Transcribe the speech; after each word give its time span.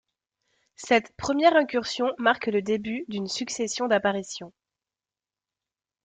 Cette 0.77 1.15
première 1.15 1.55
incursion 1.55 2.11
marque 2.17 2.47
le 2.47 2.63
début 2.63 3.05
d'une 3.07 3.27
successions 3.27 3.87
d’apparitions. 3.87 4.51